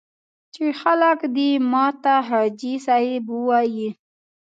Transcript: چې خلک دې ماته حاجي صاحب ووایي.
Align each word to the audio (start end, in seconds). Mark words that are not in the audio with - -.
چې 0.53 0.65
خلک 0.81 1.19
دې 1.35 1.51
ماته 1.71 2.15
حاجي 2.27 2.73
صاحب 2.85 3.23
ووایي. 3.31 3.89